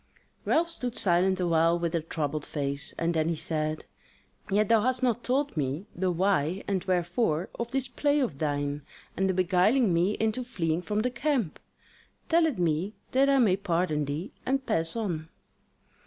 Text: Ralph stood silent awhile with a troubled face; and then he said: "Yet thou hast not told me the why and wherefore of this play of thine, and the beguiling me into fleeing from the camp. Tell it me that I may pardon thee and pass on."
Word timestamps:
Ralph 0.45 0.67
stood 0.69 0.95
silent 0.95 1.39
awhile 1.39 1.77
with 1.77 1.93
a 1.93 2.01
troubled 2.01 2.43
face; 2.43 2.91
and 2.97 3.13
then 3.13 3.29
he 3.29 3.35
said: 3.35 3.85
"Yet 4.49 4.67
thou 4.67 4.81
hast 4.81 5.03
not 5.03 5.23
told 5.23 5.55
me 5.55 5.85
the 5.93 6.09
why 6.09 6.63
and 6.67 6.83
wherefore 6.85 7.49
of 7.59 7.69
this 7.69 7.87
play 7.87 8.19
of 8.19 8.39
thine, 8.39 8.81
and 9.15 9.29
the 9.29 9.33
beguiling 9.35 9.93
me 9.93 10.13
into 10.13 10.43
fleeing 10.43 10.81
from 10.81 11.01
the 11.01 11.11
camp. 11.11 11.59
Tell 12.29 12.47
it 12.47 12.57
me 12.57 12.95
that 13.11 13.29
I 13.29 13.37
may 13.37 13.57
pardon 13.57 14.05
thee 14.05 14.31
and 14.43 14.65
pass 14.65 14.95
on." 14.95 15.29